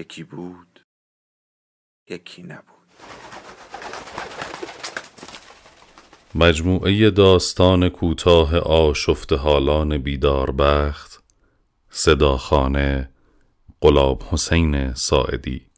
[0.00, 0.80] یکی بود
[2.10, 2.88] یکی نبود.
[6.34, 11.22] مجموعه داستان کوتاه آشفت حالان بیداربخت
[11.90, 13.10] صداخانه
[13.80, 15.69] قلاب حسین ساعدی.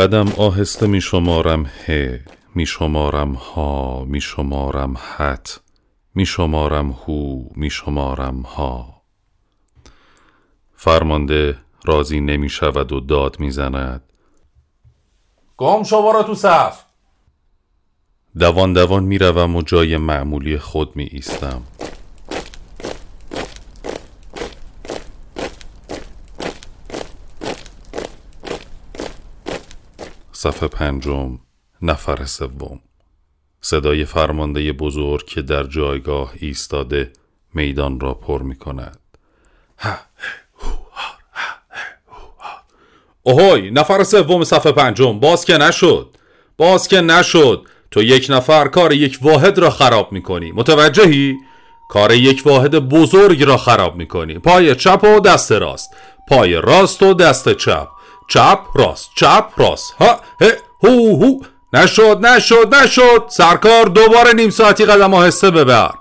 [0.00, 2.20] قدم آهسته می شمارم ه
[2.54, 5.60] می شمارم ها می شمارم حت
[6.14, 9.02] می شمارم هو می شمارم ها.
[10.74, 14.02] فرمانده راضی نمی شود و داد می زند
[15.56, 16.84] گم شو تو صف.
[18.38, 21.62] دوان دوان می روم و جای معمولی خود می ایستم
[30.42, 31.38] صفحه پنجم
[31.82, 32.80] نفر سوم.
[33.60, 37.12] صدای فرمانده بزرگ که در جایگاه ایستاده
[37.54, 38.98] میدان را پر می کند
[43.22, 45.20] اوهوی نفر سوم صفحه پنجم.
[45.20, 46.16] باز که نشد
[46.56, 47.66] باز که نشد.
[47.90, 50.52] تو یک نفر کار یک واحد را خراب می‌کنی.
[50.52, 51.36] متوجهی؟
[51.88, 54.38] کار یک واحد بزرگ را خراب می‌کنی.
[54.38, 55.90] پای چپ و دست راست.
[56.28, 57.88] پای راست و دست چپ.
[58.30, 59.94] چپ راست چپ راست.
[60.00, 60.20] ها
[60.84, 61.40] هو هو.
[61.72, 63.26] نشد نشد نشد.
[63.28, 65.94] سرکار دوباره نیم ساعتی قدم آهسته ببر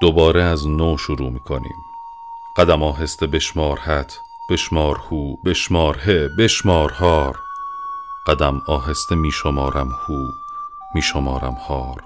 [0.00, 1.76] دوباره از نو شروع می‌کنیم.
[2.56, 4.18] قدم آهسته بشمار حت
[4.50, 7.38] بشمار هو بشمار ه بشمار هار.
[8.26, 10.26] قدم آهسته میشمارم هو
[10.94, 12.02] میشمارم هار.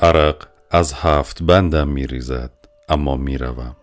[0.00, 2.52] عرق از هفت بندم میریزد
[2.88, 3.76] اما می‌روم.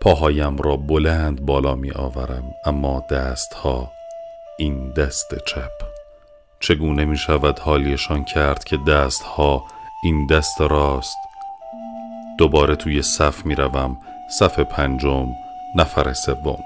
[0.00, 3.92] پاهایم را بلند بالا می آورم اما دستها
[4.58, 5.70] این دست چپ.
[6.60, 9.64] چگونه می شود حالیشان کرد که دستها
[10.02, 11.16] این دست راست؟
[12.38, 13.98] دوباره توی صف می روم
[14.30, 15.28] صف پنجم
[15.74, 16.58] نفر سوم.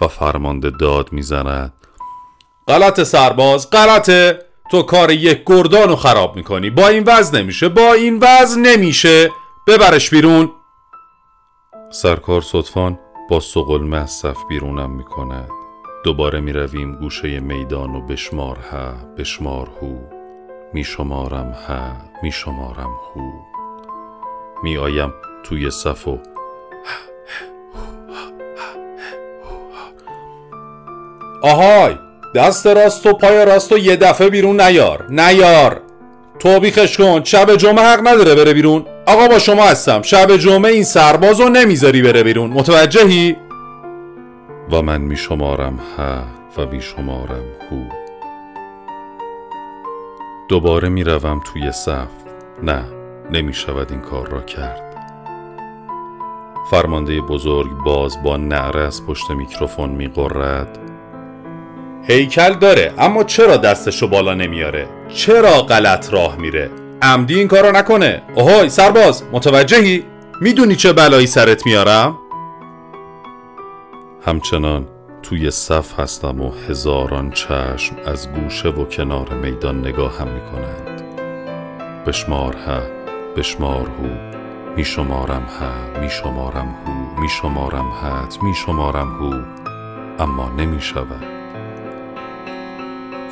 [0.00, 1.72] و فرمانده داد می‌زند
[2.68, 4.51] غلط سرباز غلطه!
[4.72, 6.70] تو کار یک گردان رو خراب می‌کنی.
[6.70, 7.68] با این وزن نمیشه.
[7.68, 9.30] با این وزن نمیشه.
[9.66, 10.50] ببرش بیرون.
[11.90, 12.98] سرکار صدفان
[13.30, 15.48] با سقل از بیرونم می‌کند.
[16.04, 19.98] دوباره می‌رویم گوشه میدان و بشمار ها بشمار هو.
[20.72, 23.30] میشمارم ها میشمارم هو.
[24.62, 25.12] میآیم
[25.44, 26.18] توی صف و
[31.42, 32.11] آهای!
[32.34, 35.06] دست راست و پای راست و یه دفعه بیرون نیار.
[35.08, 35.80] نیار.
[36.38, 37.24] تو بیخش کن.
[37.24, 38.86] شب جمعه حق نداره بره بیرون.
[39.06, 40.02] آقا با شما هستم.
[40.02, 42.50] شب جمعه این سرباز رو نمی‌ذاری بره بیرون.
[42.50, 43.36] متوجهی؟
[44.72, 46.22] و من میشمارم ها
[46.56, 47.76] و بیشمارم هو.
[50.48, 52.08] دوباره می‌روم توی صف.
[52.62, 52.84] نه
[53.30, 54.82] نمی‌شود این کار را کرد.
[56.70, 60.78] فرمانده بزرگ باز با نعره از پشت میکروفون میقرد
[62.08, 66.70] هیکل داره اما چرا دستشو بالا نمیاره؟ چرا غلط راه میره؟
[67.02, 68.22] عمدی این کارو نکنه.
[68.34, 70.04] اوهای سرباز متوجهی؟
[70.40, 72.18] می‌دونی چه بلایی سرت میارم؟
[74.26, 74.88] همچنان
[75.22, 81.02] توی صف هستم و هزاران چشم از گوشه و کنار میدان نگاه هم می‌کنند.
[82.06, 82.80] بشمار ها
[83.36, 84.32] بشمار هو
[84.76, 89.34] میشمارم ها میشمارم هو میشمارم هت میشمارم هو
[90.22, 91.31] اما نمی‌شود.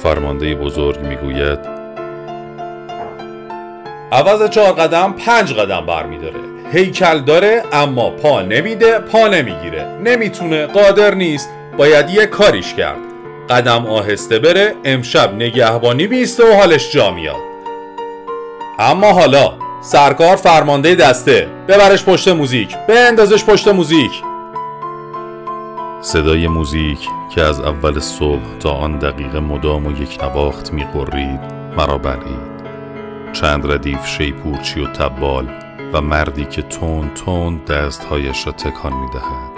[0.02, 1.58] فرمانده بزرگ می‌گوید
[4.12, 6.40] عوض چهار قدم پنج قدم برمیداره.
[6.72, 9.86] هیکل داره اما پا نمیده پا نمی‌گیره.
[10.04, 11.50] نمی‌تونه قادر نیست.
[11.76, 12.98] باید یه کاریش کرد.
[13.50, 17.36] قدم آهسته بره امشب نگهبانی بیسته و حالش جا میاد.
[18.78, 19.52] اما حالا
[19.82, 21.48] سرکار فرمانده دسته.
[21.68, 22.76] ببرش پشت موزیک.
[22.88, 24.10] بندازش پشت موزیک.
[26.02, 30.84] صدای موزیک که از اول صبح تا آن دقیقه مدام و یک نواخت می
[31.76, 32.60] مرا بلعید.
[33.32, 35.48] چند ردیف شیپورچی و تبال
[35.92, 39.50] و مردی که تون تون دستهایش را تکان می دهد.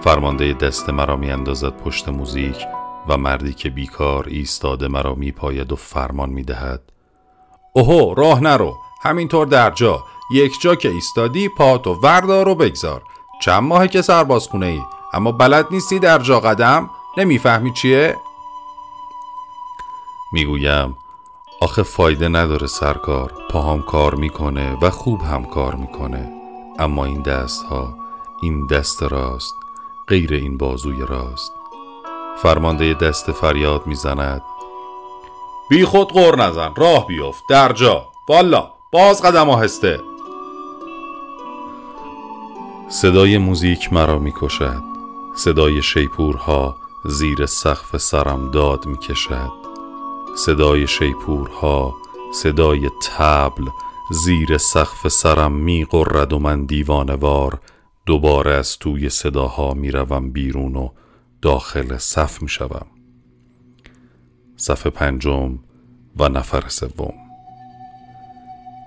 [0.00, 2.66] فرمانده دست مرا می اندازد پشت موزیک
[3.08, 6.82] و مردی که بیکار ایستاده مرا می پاید و فرمان می دهد.
[7.72, 8.76] اوهو راه نرو.
[9.02, 10.04] همینطور در جا.
[10.34, 13.02] یک جا که ایستادی پاتو وردار و بگذار.
[13.42, 14.80] چند ماهه که سربازخونه ای
[15.12, 18.16] اما بلد نیستی در جا قدم؟ نمی‌فهمی چیه؟
[20.32, 20.96] می‌گویم
[21.60, 23.32] آخه فایده نداره سرکار.
[23.50, 26.32] پاهام کار می‌کنه و خوب هم کار می‌کنه.
[26.78, 27.94] اما این دست ها
[28.42, 29.54] این دست راست
[30.08, 31.52] غیر این بازوی راست.
[32.36, 34.42] فرمانده دست فریاد می‌زند.
[35.70, 38.06] بی خود قور نزن راه بیفت در جا.
[38.28, 40.00] والا باز قدم آهسته.
[42.88, 44.97] صدای موزیک مرا می‌کشد.
[45.38, 49.52] صدای شیپورها زیر سقف سرم داد می‌کشد.
[50.36, 51.94] صدای شیپورها
[52.34, 53.64] صدای تبل
[54.10, 57.60] زیر سقف سرم میقرد و من دیوانوار
[58.06, 60.88] دوباره از توی صداها می‌روم بیرون و
[61.42, 62.86] داخل صف می‌شوم.
[64.56, 65.58] صف پنجم
[66.16, 67.14] و نفر سوم.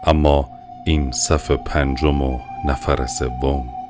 [0.06, 0.50] اما
[0.86, 3.81] این صف پنجم و نفر سوم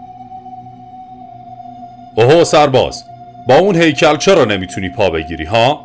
[2.16, 3.04] اوهو سرباز.
[3.48, 5.82] با اون هیکل چرا نمی‌تونی پا بگیری ها؟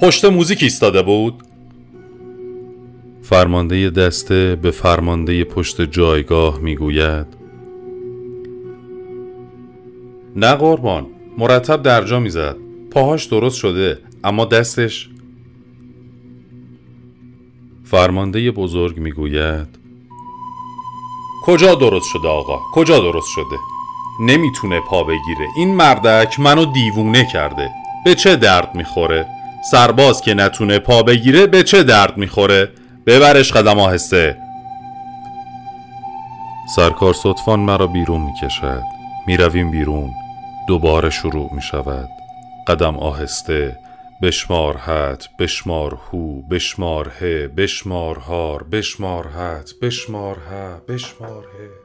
[0.00, 1.42] پشت موزیک ایستاده بود؟
[3.22, 7.26] فرمانده دسته به فرمانده پشت جایگاه می‌گوید
[10.36, 11.06] نه قربان
[11.38, 12.56] مرتب درجا می‌زد.
[12.90, 15.08] پاهاش درست شده اما دستش؟
[17.84, 19.68] فرمانده بزرگ می‌گوید
[21.44, 23.73] کجا درست شده آقا؟ کجا درست شده؟
[24.20, 25.48] نمی‌تونه پا بگیره.
[25.56, 27.70] این مردک منو دیوونه کرده.
[28.04, 29.26] به چه درد می‌خوره؟
[29.70, 32.68] سرباز که نتونه پا بگیره به چه درد می‌خوره؟
[33.06, 34.36] ببرش قدم آهسته.
[36.76, 38.82] سرکار صدفان مرا بیرون می‌کشد.
[39.26, 40.10] می‌رویم بیرون.
[40.68, 42.08] دوباره شروع می‌شود.
[42.66, 43.78] قدم آهسته.
[44.22, 51.83] بشمار حت بشمار هو بشمار ه بشمار هار بشمار حت بشمار ه بشمار ه.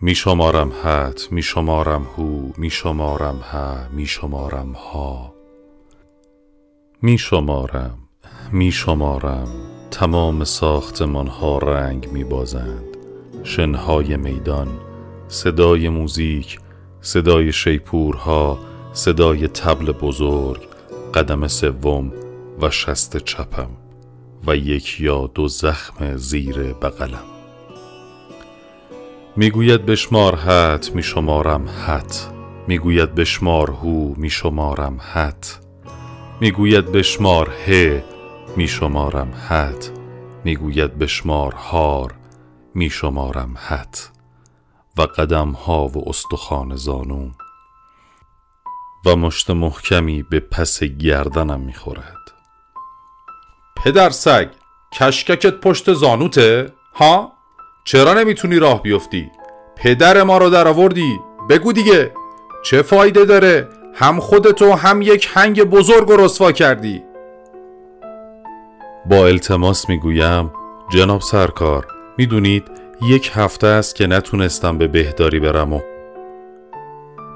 [0.00, 5.34] می شمارم حت می شمارم هو می شمارم ه می شمارم ها.
[7.02, 7.98] می شمارم
[8.52, 9.48] می شمارم
[9.90, 12.96] تمام ساختمان ها رنگ می بازند
[13.44, 14.68] شنهای میدان
[15.28, 16.58] صدای موزیک
[17.00, 18.58] صدای شیپورها
[18.92, 20.68] صدای تبل بزرگ
[21.14, 22.12] قدم سوم
[22.60, 23.70] و شست چپم
[24.46, 27.35] و یک یا دو زخم زیر بغلم.
[29.38, 32.30] می‌گوید بشمار حت میشمارم حت.
[32.68, 35.60] می‌گوید بشمار هو میشمارم حت.
[36.40, 38.02] می‌گوید بشمار ه
[38.56, 39.90] میشمارم حت.
[40.44, 42.14] می‌گوید بشمار هار
[42.74, 44.10] میشمارم حت.
[44.98, 47.34] و قدم ها و استخوان زانوم
[49.06, 52.32] و مشت محکمی به پس گردنم می‌خورد.
[53.76, 54.48] پدر سگ
[54.92, 57.35] کشککت پشت زانوته؟ ها؟
[57.86, 59.30] چرا نمی‌تونی راه بیفتی؟
[59.76, 62.10] پدر ما رو در آوردی بگو دیگه
[62.64, 67.02] چه فایده داره هم خودتو هم یک هنگ بزرگ و رسوا کردی؟
[69.06, 70.50] با التماس می‌گویم
[70.90, 71.86] جناب سرکار
[72.18, 72.64] می‌دونید
[73.02, 75.80] یک هفته است که نتونستم به بهداری برم و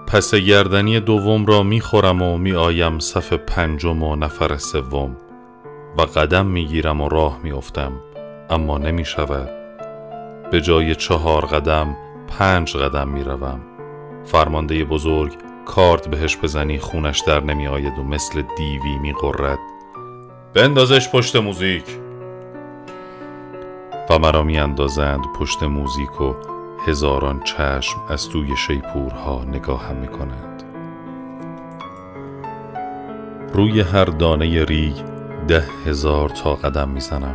[0.09, 5.17] پس گردنی دوم را می‌خورم و میآیم صف پنجم و نفر سوم
[5.99, 7.93] و قدم می‌گیرم و راه میافتم
[8.51, 9.60] اما نمی‌شود.
[10.51, 11.97] به جای چهار قدم
[12.29, 13.61] پنج قدم می‌روم.
[14.25, 15.33] فرمانده بزرگ
[15.67, 19.59] کارت بهش بزنی خونش در نمی آید و مثل دیوی می قرد
[20.55, 21.85] بندازش پشت موزیک.
[24.11, 26.35] و مرا می اندازند پشت موزیک و
[26.87, 30.63] هزاران چشم از توی شیپورها نگاهم می کنند.
[33.53, 34.97] روی هر دانه ریگ
[35.49, 37.35] ده هزار تا قدم می‌زنم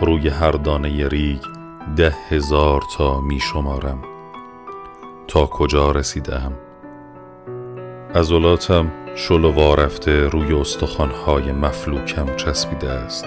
[0.00, 1.59] روی هر دانه ریگ
[1.96, 4.02] ده هزار تا می شمارم
[5.28, 6.52] تا کجا رسیدم؟
[8.14, 13.26] عضلاتم شلو رفته روی استخوانهای مفلوکم چسبیده است.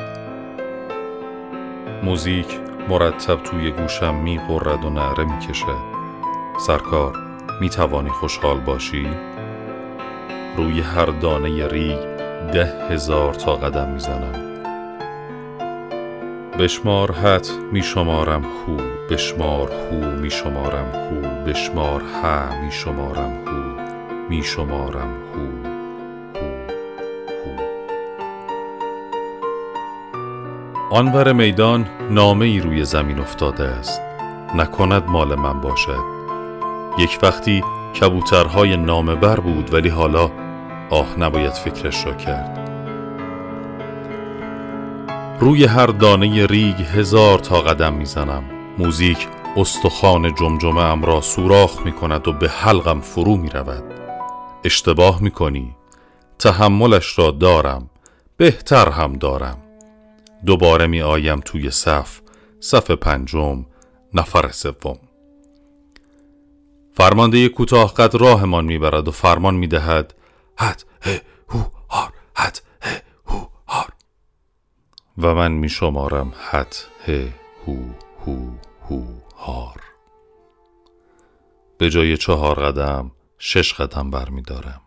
[2.03, 5.84] موزیک مرتب توی گوشم می و نعره می کشد
[6.60, 7.13] سرکار
[7.62, 9.08] می توانی خوشحال باشی؟
[10.58, 12.00] روی هر دانه ریگ
[12.53, 14.43] ده هزار تا قدم می زنم
[16.60, 18.77] بشمار حت می شمارم هو
[19.10, 23.81] بشمار هو می شمارم هو بشمار ها می شمارم هو
[24.29, 25.74] می شمارم هو
[30.91, 34.01] آنور میدان نامه ای روی زمین افتاده است.
[34.55, 36.03] نکند مال من باشد.
[37.00, 37.63] یک وقتی
[38.01, 40.31] کبوترهای نامه بر بود ولی حالا
[40.89, 42.52] آه نباید فکرش را کرد.
[45.44, 48.44] روی هر دانه ریگ هزار تا قدم می‌زنم.
[48.78, 53.84] موزیک استخوان جمجمه ام را سوراخ می کند و به حلقم فرو می رود
[54.64, 55.76] اشتباه می کنی
[56.40, 57.90] تحملش را دارم.
[58.38, 59.58] بهتر هم دارم.
[60.46, 62.20] دوباره می آیم توی صف.
[62.60, 63.66] صف پنجم
[64.14, 64.98] نفر سوم.
[66.94, 70.14] فرمانده کوتاه قد راهمان می‌برد و فرمان می‌دهد.
[70.60, 70.84] هد
[71.50, 71.60] هو
[71.90, 72.60] هار هد
[75.17, 77.34] و من میشمارم هد هه
[77.67, 77.77] هو
[78.25, 78.50] هو
[78.89, 79.03] هو
[79.38, 79.82] هار.
[81.77, 84.82] به جای چهار قدم شش قدم برمیدارم.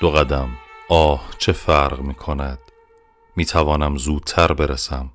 [0.00, 0.50] دو قدم.
[0.88, 2.58] آه چه فرق می کند
[3.36, 5.10] می توانم زودتر برسم.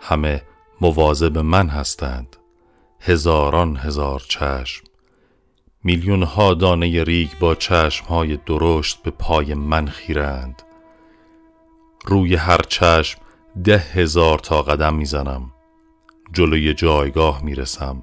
[0.00, 0.42] همه
[0.80, 2.36] مواظب من هستند.
[3.00, 4.84] هزاران هزار چشم.
[5.84, 10.62] میلیون ها دانه ریگ با چشم های درشت به پای من خیرند.
[12.04, 13.20] روی هر چشم
[13.64, 15.52] ده هزار تا قدم می‌زنم.
[16.32, 18.02] جلوی جایگاه می‌رسم.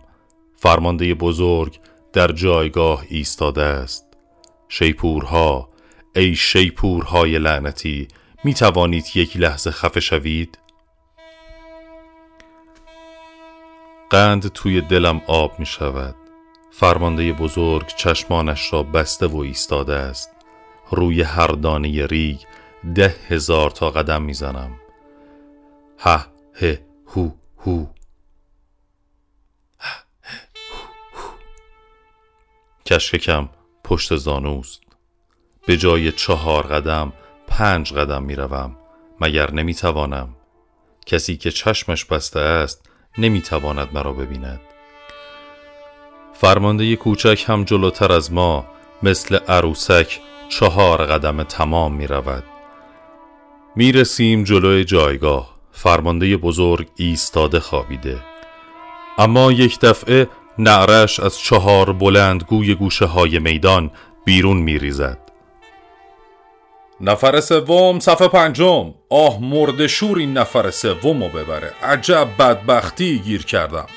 [0.56, 1.80] فرمانده بزرگ
[2.14, 4.06] در جایگاه ایستاده است.
[4.70, 5.70] شیپورها
[6.16, 8.08] ای شیپورهای لعنتی
[8.44, 10.60] می توانید یک لحظه خفه شوید؟
[14.10, 16.16] قند توی دلم آب می شود
[16.72, 20.32] فرمانده بزرگ چشمانش را بسته و ایستاده است.
[20.92, 22.40] روی هر دانه ریگ
[22.96, 24.80] ده هزار تا قدم می‌زنم.
[26.00, 26.20] ه
[26.62, 27.86] ه هو هو.
[32.86, 33.50] کشککم
[33.84, 34.82] پشت زانوست.
[35.68, 37.14] به جای چهار قدم
[37.48, 38.76] پنج قدم می‌روم
[39.22, 40.36] مگر نمی‌توانم.
[41.06, 44.62] کسی که چشمش بسته است نمی‌تواند مرا ببیند.
[46.34, 48.66] فرمانده کوچک هم جلوتر از ما
[49.04, 50.20] مثل عروسک
[50.50, 52.44] چهار قدم تمام می رود
[53.76, 55.60] می رسیم جلوی جایگاه.
[55.72, 58.18] فرمانده بزرگ ایستاده خوابیده.
[59.18, 63.92] اما یک دفعه نعرش از چهار بلند گوی گوشه های میدان
[64.26, 65.20] بیرون می ریزد
[67.02, 68.94] نفر سوم صفحه پنجم.
[69.10, 71.74] آه مرد شور این نفر سوم رو ببره.
[71.84, 73.88] عجب بدبختی گیر کردم.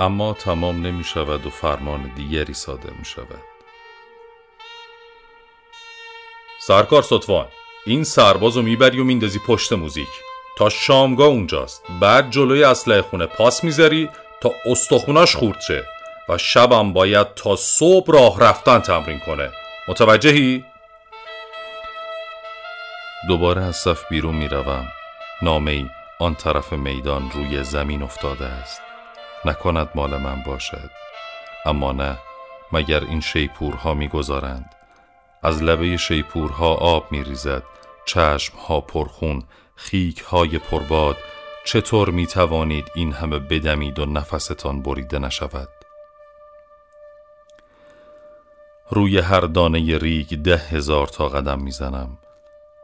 [0.00, 3.51] اما تمام نمی شود و فرمان دیگری صادر می شود
[6.66, 7.46] سرکار سطفان
[7.86, 10.08] این سرباز رو می‌بری و میندازی پشت موزیک.
[10.58, 11.84] تا شامگاه اونجاست.
[12.00, 14.08] بعد جلوی اسلحه خونه پاس می‌ذاری
[14.40, 15.84] تا استخوناش خورد شه.
[16.28, 19.50] و شبم باید تا صبح راه رفتن تمرین کنه.
[19.88, 20.64] متوجهی؟
[23.28, 24.88] دوباره از صف بیرون می‌روم.
[25.42, 28.82] نامه آن طرف میدان روی زمین افتاده است.
[29.44, 30.90] نکند مال من باشد.
[31.66, 32.18] اما نه
[32.72, 34.74] مگر این شیپورها می‌گذارند.
[35.42, 37.62] از لبه شیپورها آب میریزد
[38.04, 39.42] چشمها پرخون
[39.74, 41.16] خیک های پرباد.
[41.64, 45.68] چطور می توانید این همه بدمید و نفستان بریده نشود؟
[48.90, 52.18] روی هر دانه ریگ ده هزار تا قدم می‌زنم.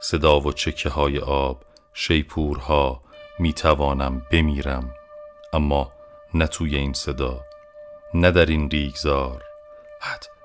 [0.01, 1.63] صدا و چکه های آب
[1.95, 3.01] شیپورها
[3.39, 4.95] می توانم بمیرم.
[5.53, 5.93] اما
[6.35, 7.41] نه توی این صدا
[8.15, 9.43] نه در این ریگزار.
[10.01, 10.38] هد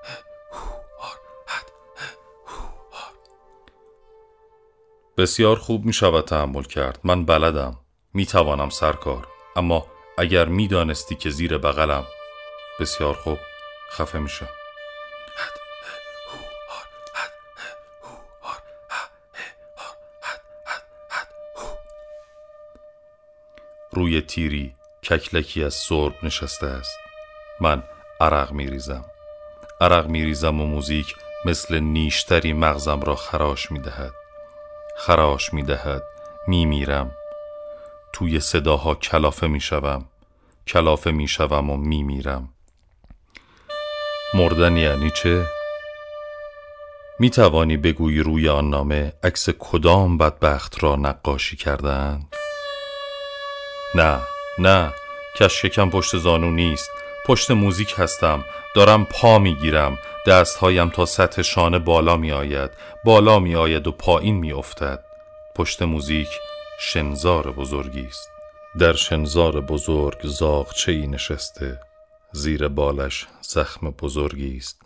[5.16, 7.00] بسیار خوب می شود تحمل کرد.
[7.04, 7.76] من بلدم.
[8.14, 9.26] می توانم سرکار.
[9.56, 9.86] اما
[10.18, 12.04] اگر می دانستی که زیر بغلم.
[12.80, 13.38] بسیار خوب.
[13.90, 14.48] خفه میشم
[23.92, 26.98] روی تیری ککلکی از سرب نشسته است.
[27.60, 27.82] من
[28.20, 29.04] عرق می ریزم
[29.80, 34.23] عرق می ریزم و موزیک مثل نیشتری مغزم را خراش می دهد
[34.96, 36.02] خراش می دهد
[36.46, 37.10] می میرم
[38.12, 40.04] توی صداها کلافه می شوم
[40.66, 42.48] کلافه می شوم و می میرم
[44.34, 45.46] مردن یعنی چه؟
[47.18, 52.36] می توانی بگویی روی آن نامه عکس کدام بدبخت را نقاشی کردند؟
[53.94, 54.18] نه
[54.58, 54.92] نه
[55.36, 56.90] کشکم پشت زانو نیست
[57.26, 62.70] پشت موزیک هستم دارم پا می‌گیرم دستهایم تا سطح شانه بالا می آید
[63.04, 65.04] بالا می آید و پایین می افتد
[65.56, 66.28] پشت موزیک
[66.80, 68.28] شنزار بزرگی است.
[68.78, 71.80] در شنزار بزرگ زاغچه ای نشسته
[72.32, 74.82] زیر بالش زخم بزرگی است.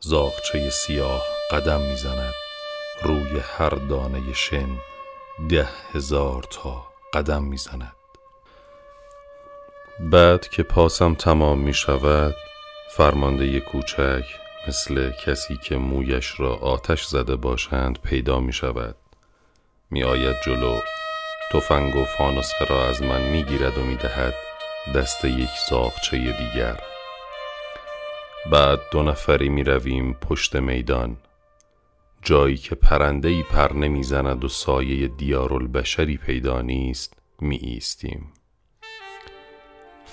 [0.00, 2.34] زاغچه سیاه قدم می‌زند
[3.02, 4.68] روی هر دانه شن
[5.48, 8.01] ده هزار تا قدم می‌زند.
[10.00, 12.34] بعد که پاسم تمام می شود
[12.96, 14.24] فرمانده کوچک
[14.68, 18.96] مثل کسی که مویش را آتش زده باشند پیدا می شود.
[19.90, 20.78] می آید جلو.
[21.52, 24.34] تفنگ و فانسخه را از من می گیرد و می دهد
[24.94, 26.80] دست یک ساخچه دیگر.
[28.50, 31.16] بعد دو نفری می رویم پشت میدان.
[32.22, 38.32] جایی که پرنده ای پر نمی‌زند و سایه دیارالبشری پیدا نیست می ایستیم.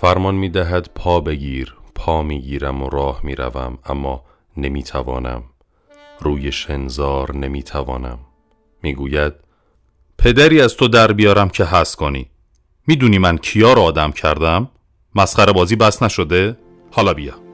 [0.01, 4.23] فرمان می دهد پا بگیر پا می گیرم و راه می روم اما
[4.57, 5.43] نمی توانم
[6.19, 8.19] روی شنزار نمی توانم
[8.83, 9.33] می گوید
[10.17, 12.29] پدری از تو در بیارم که هست کنی
[12.87, 14.69] می‌دونی من کیا را آدم کردم؟
[15.15, 16.57] مسخره بازی بس نشده؟
[16.91, 17.48] حالا بیا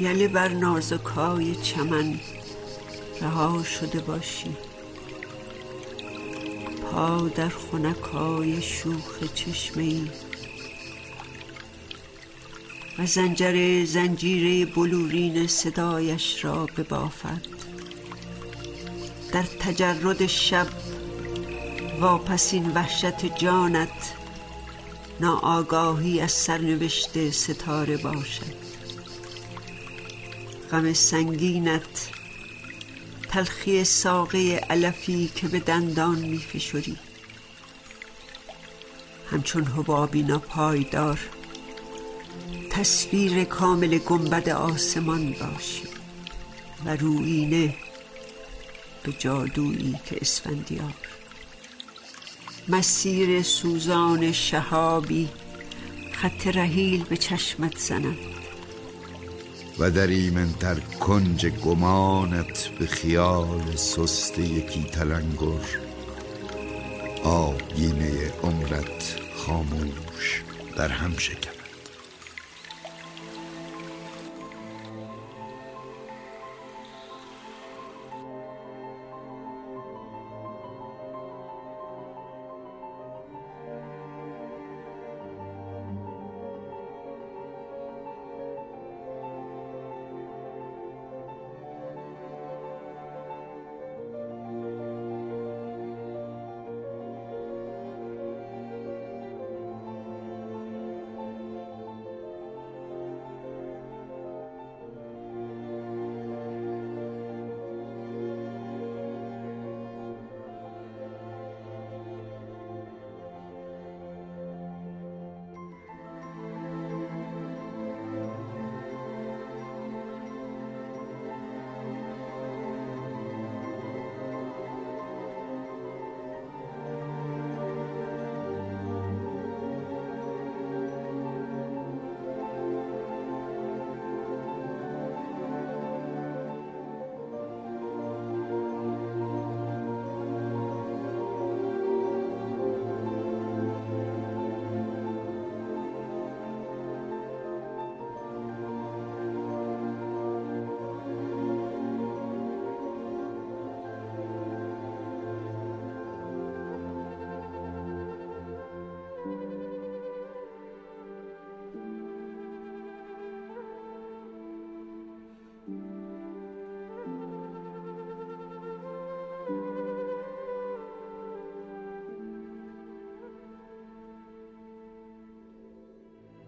[0.00, 2.20] یله بر نازکای چمن
[3.20, 4.56] رها شده باشی.
[6.82, 10.10] پا در خونکای شوخ چشمه ای.
[12.98, 17.46] و زنجر زنجیره بلورین صدایش را ببافد.
[19.32, 20.66] در تجرد شب
[22.00, 24.14] واپسین وحشت جانت
[25.20, 28.65] ناآگاهی از سرنوشت ستاره باشد.
[30.76, 32.10] غم سنگینت
[33.28, 34.38] تلخی ساقه
[34.70, 36.44] علفی که به دندان می
[39.30, 41.18] همچون حبابی پایدار
[42.70, 45.82] تصویر کامل گنبد آسمان باشی
[46.84, 47.74] و روینه
[49.02, 50.94] به جادویی که اسفندیار.
[52.68, 55.28] مسیر سوزان شهابی
[56.12, 58.35] خط رحیل به چشمت زند.
[59.78, 65.66] و در ایمنتر کنج گمانت به خیال سست یکی تلنگر.
[67.24, 70.42] آبگینه عمرت خاموش
[70.76, 71.55] در هم شکن.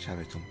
[0.00, 0.42] شبتون.